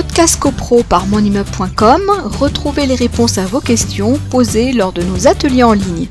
Podcast 0.00 0.38
CoPro 0.38 0.84
par 0.84 1.08
monimmeuble.com, 1.08 2.02
retrouvez 2.38 2.86
les 2.86 2.94
réponses 2.94 3.36
à 3.36 3.46
vos 3.46 3.58
questions 3.58 4.14
posées 4.30 4.72
lors 4.72 4.92
de 4.92 5.02
nos 5.02 5.26
ateliers 5.26 5.64
en 5.64 5.72
ligne. 5.72 6.06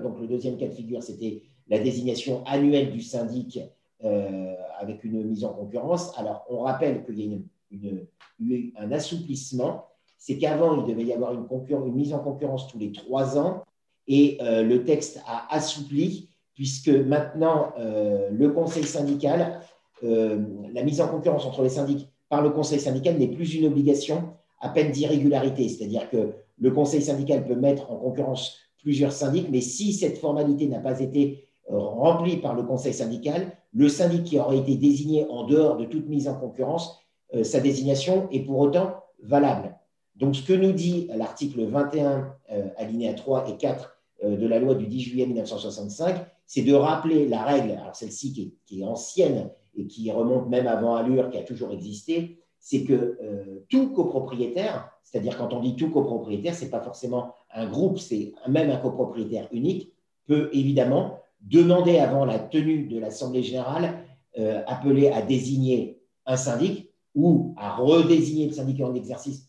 Donc 0.00 0.20
le 0.20 0.28
deuxième 0.28 0.56
cas 0.56 0.68
de 0.68 0.72
figure, 0.72 1.02
c'était 1.02 1.42
la 1.66 1.80
désignation 1.80 2.44
annuelle 2.46 2.92
du 2.92 3.00
syndic 3.00 3.58
euh, 4.04 4.54
avec 4.78 5.02
une 5.02 5.24
mise 5.24 5.44
en 5.44 5.52
concurrence. 5.52 6.16
Alors 6.16 6.46
on 6.48 6.60
rappelle 6.60 7.04
qu'il 7.04 7.18
y 7.18 7.34
a 7.34 7.38
une, 7.72 8.72
un 8.78 8.92
assouplissement, 8.92 9.88
c'est 10.16 10.38
qu'avant 10.38 10.80
il 10.80 10.88
devait 10.88 11.06
y 11.06 11.12
avoir 11.12 11.32
une, 11.32 11.92
mise 11.92 12.14
en 12.14 12.20
concurrence 12.20 12.68
tous 12.68 12.78
les 12.78 12.92
trois 12.92 13.36
ans 13.36 13.64
et 14.06 14.38
euh, 14.42 14.62
le 14.62 14.84
texte 14.84 15.20
a 15.26 15.52
assoupli 15.52 16.28
puisque 16.54 16.88
maintenant 16.88 17.72
euh, 17.80 18.30
le 18.30 18.50
conseil 18.50 18.84
syndical 18.84 19.60
euh, 20.02 20.38
la 20.72 20.82
mise 20.82 21.00
en 21.00 21.08
concurrence 21.08 21.46
entre 21.46 21.62
les 21.62 21.70
syndics 21.70 22.08
par 22.28 22.42
le 22.42 22.50
conseil 22.50 22.80
syndical 22.80 23.18
n'est 23.18 23.28
plus 23.28 23.54
une 23.54 23.66
obligation 23.66 24.30
à 24.60 24.68
peine 24.68 24.90
d'irrégularité. 24.90 25.68
C'est-à-dire 25.68 26.10
que 26.10 26.32
le 26.58 26.70
conseil 26.70 27.02
syndical 27.02 27.46
peut 27.46 27.54
mettre 27.54 27.90
en 27.90 27.96
concurrence 27.96 28.58
plusieurs 28.82 29.12
syndics, 29.12 29.48
mais 29.50 29.60
si 29.60 29.92
cette 29.92 30.18
formalité 30.18 30.66
n'a 30.66 30.80
pas 30.80 31.00
été 31.00 31.48
euh, 31.70 31.78
remplie 31.78 32.36
par 32.36 32.54
le 32.54 32.62
conseil 32.62 32.92
syndical, 32.92 33.52
le 33.72 33.88
syndic 33.88 34.24
qui 34.24 34.38
aurait 34.38 34.58
été 34.58 34.76
désigné 34.76 35.26
en 35.28 35.44
dehors 35.44 35.76
de 35.76 35.84
toute 35.84 36.08
mise 36.08 36.28
en 36.28 36.34
concurrence, 36.34 37.00
euh, 37.34 37.42
sa 37.42 37.60
désignation 37.60 38.28
est 38.30 38.40
pour 38.40 38.58
autant 38.58 38.96
valable. 39.22 39.74
Donc, 40.16 40.36
ce 40.36 40.42
que 40.42 40.52
nous 40.52 40.72
dit 40.72 41.08
l'article 41.14 41.64
21, 41.64 42.34
alinéa 42.78 43.12
3 43.12 43.50
et 43.50 43.56
4 43.58 43.96
de 44.24 44.46
la 44.46 44.58
loi 44.58 44.74
du 44.74 44.86
10 44.86 45.00
juillet 45.00 45.26
1965, 45.26 46.16
c'est 46.46 46.62
de 46.62 46.72
rappeler 46.72 47.28
la 47.28 47.42
règle, 47.42 47.72
alors 47.72 47.94
celle-ci 47.94 48.32
qui, 48.64 48.80
est 48.80 48.84
ancienne 48.84 49.50
et 49.76 49.86
qui 49.86 50.10
remonte 50.10 50.48
même 50.48 50.66
avant 50.66 50.94
Allure, 50.96 51.30
qui 51.30 51.38
a 51.38 51.42
toujours 51.42 51.72
existé, 51.72 52.38
c'est 52.58 52.84
que 52.84 53.18
euh, 53.22 53.64
tout 53.68 53.92
copropriétaire, 53.92 54.90
c'est-à-dire 55.02 55.36
quand 55.38 55.52
on 55.52 55.60
dit 55.60 55.76
tout 55.76 55.90
copropriétaire, 55.90 56.54
ce 56.54 56.64
n'est 56.64 56.70
pas 56.70 56.80
forcément 56.80 57.34
un 57.54 57.68
groupe, 57.68 57.98
c'est 57.98 58.32
même 58.48 58.70
un 58.70 58.76
copropriétaire 58.76 59.48
unique, 59.52 59.92
peut 60.26 60.50
évidemment 60.52 61.20
demander 61.40 61.98
avant 61.98 62.24
la 62.24 62.38
tenue 62.38 62.86
de 62.86 62.98
l'Assemblée 62.98 63.42
générale, 63.42 64.02
euh, 64.38 64.62
appeler 64.66 65.08
à 65.08 65.22
désigner 65.22 66.00
un 66.26 66.36
syndic 66.36 66.90
ou 67.14 67.54
à 67.56 67.76
redésigner 67.76 68.46
le 68.46 68.52
syndic 68.52 68.80
en 68.80 68.94
exercice. 68.94 69.48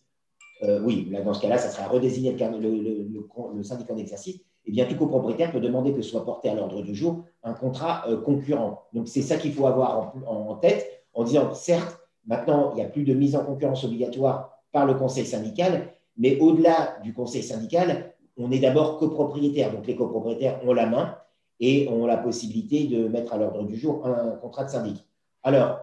Euh, 0.63 0.81
oui, 0.83 1.07
là, 1.11 1.21
dans 1.21 1.33
ce 1.33 1.41
cas-là, 1.41 1.57
ça 1.57 1.69
serait 1.69 1.83
à 1.83 1.87
redésigner 1.87 2.31
le 2.33 3.63
syndic 3.63 3.89
en 3.89 3.97
exercice 3.97 4.39
eh 4.67 4.71
bien, 4.71 4.85
tout 4.85 4.95
copropriétaire 4.95 5.51
peut 5.51 5.61
demander 5.61 5.93
que 5.93 6.01
soit 6.01 6.25
porté 6.25 6.49
à 6.49 6.53
l'ordre 6.53 6.81
du 6.81 6.93
jour 6.93 7.23
un 7.43 7.53
contrat 7.53 8.03
euh, 8.09 8.19
concurrent. 8.19 8.83
Donc, 8.93 9.07
c'est 9.07 9.21
ça 9.21 9.37
qu'il 9.37 9.53
faut 9.53 9.65
avoir 9.65 10.13
en, 10.27 10.55
tête 10.55 11.05
en 11.13 11.23
disant, 11.23 11.53
certes, 11.53 11.97
maintenant, 12.25 12.71
il 12.73 12.75
n'y 12.75 12.81
a 12.81 12.89
plus 12.89 13.03
de 13.03 13.13
mise 13.13 13.35
en 13.35 13.45
concurrence 13.45 13.85
obligatoire 13.85 14.51
par 14.73 14.85
le 14.85 14.95
conseil 14.95 15.25
syndical, 15.25 15.93
mais 16.17 16.37
au-delà 16.39 16.97
du 17.01 17.13
conseil 17.13 17.43
syndical, 17.43 18.13
on 18.35 18.51
est 18.51 18.59
d'abord 18.59 18.97
copropriétaire. 18.97 19.71
Donc, 19.71 19.87
les 19.87 19.95
copropriétaires 19.95 20.59
ont 20.65 20.73
la 20.73 20.85
main 20.85 21.15
et 21.61 21.87
ont 21.87 22.05
la 22.05 22.17
possibilité 22.17 22.87
de 22.87 23.07
mettre 23.07 23.33
à 23.33 23.37
l'ordre 23.37 23.63
du 23.63 23.77
jour 23.77 24.05
un 24.05 24.31
contrat 24.31 24.65
de 24.65 24.69
syndic. 24.69 25.05
Alors, 25.43 25.79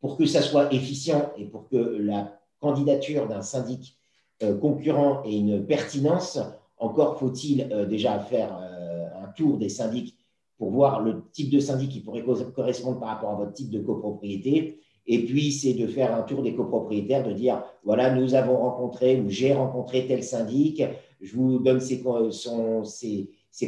pour 0.00 0.16
que 0.16 0.24
ça 0.24 0.40
soit 0.40 0.72
efficient 0.72 1.32
et 1.36 1.44
pour 1.44 1.68
que 1.68 1.76
la 1.76 2.32
candidature 2.60 3.28
d'un 3.28 3.42
syndic 3.42 3.98
euh, 4.42 4.56
concurrent 4.56 5.22
ait 5.24 5.36
une 5.36 5.66
pertinence, 5.66 6.38
encore 6.78 7.18
faut-il 7.18 7.68
euh, 7.72 7.86
déjà 7.86 8.18
faire 8.18 8.58
euh, 8.60 9.06
un 9.24 9.28
tour 9.28 9.58
des 9.58 9.68
syndics 9.68 10.16
pour 10.58 10.70
voir 10.70 11.02
le 11.02 11.22
type 11.32 11.50
de 11.50 11.60
syndic 11.60 11.90
qui 11.90 12.00
pourrait 12.00 12.24
correspondre 12.54 12.98
par 12.98 13.08
rapport 13.08 13.30
à 13.30 13.34
votre 13.34 13.52
type 13.52 13.70
de 13.70 13.80
copropriété. 13.80 14.80
Et 15.06 15.24
puis, 15.24 15.52
c'est 15.52 15.74
de 15.74 15.86
faire 15.86 16.14
un 16.14 16.22
tour 16.22 16.42
des 16.42 16.54
copropriétaires, 16.54 17.22
de 17.22 17.32
dire, 17.32 17.62
voilà, 17.84 18.14
nous 18.14 18.34
avons 18.34 18.56
rencontré 18.56 19.20
ou 19.20 19.28
j'ai 19.28 19.52
rencontré 19.52 20.06
tel 20.06 20.24
syndic, 20.24 20.82
je 21.20 21.36
vous 21.36 21.58
donne 21.58 21.80
ses, 21.80 22.02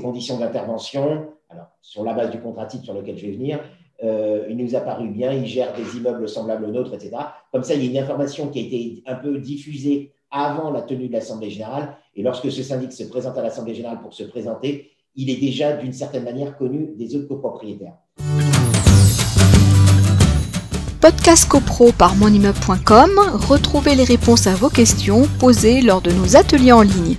conditions 0.01 0.39
d'intervention. 0.39 1.27
Alors, 1.51 1.67
sur 1.81 2.05
la 2.05 2.15
base 2.15 2.31
du 2.31 2.41
contrat 2.41 2.67
type 2.67 2.85
sur 2.85 2.95
lequel 2.95 3.17
je 3.17 3.27
vais 3.27 3.33
venir, 3.33 3.61
euh, 4.03 4.47
il 4.49 4.57
nous 4.57 4.75
a 4.75 4.81
paru 4.81 5.09
bien, 5.09 5.33
il 5.33 5.47
gère 5.47 5.75
des 5.75 5.97
immeubles 5.97 6.29
semblables 6.29 6.65
aux 6.65 6.73
nôtres, 6.73 6.95
etc. 6.95 7.17
Comme 7.53 7.65
ça, 7.65 7.75
il 7.75 7.85
y 7.85 7.89
a 7.89 7.91
une 7.91 7.99
information 7.99 8.49
qui 8.49 8.59
a 8.59 8.63
été 8.63 9.03
un 9.07 9.15
peu 9.15 9.39
diffusée 9.39 10.13
avant 10.31 10.71
la 10.71 10.83
tenue 10.83 11.09
de 11.09 11.13
l'Assemblée 11.13 11.51
générale. 11.51 11.97
Et 12.15 12.23
lorsque 12.23 12.51
ce 12.51 12.63
syndic 12.63 12.93
se 12.93 13.05
présente 13.05 13.37
à 13.39 13.43
l'Assemblée 13.43 13.75
générale 13.75 14.01
pour 14.01 14.15
se 14.15 14.25
présenter, 14.25 14.91
il 15.15 15.31
est 15.31 15.41
déjà 15.41 15.73
d'une 15.73 15.93
certaine 15.93 16.25
manière 16.25 16.57
connu 16.57 16.91
des 16.97 17.17
autres 17.17 17.29
copropriétaires. 17.29 17.95
Podcast 21.01 21.49
CoPro 21.49 21.93
par 21.93 22.17
monimmeuble.com, 22.17 23.11
retrouvez 23.49 23.95
les 23.95 24.05
réponses 24.05 24.47
à 24.49 24.55
vos 24.55 24.69
questions 24.69 25.29
posées 25.39 25.81
lors 25.81 26.03
de 26.03 26.11
nos 26.11 26.37
ateliers 26.37 26.73
en 26.73 26.83
ligne. 26.83 27.17